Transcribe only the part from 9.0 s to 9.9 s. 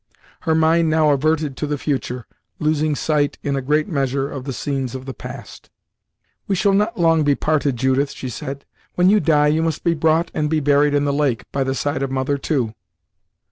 you die, you must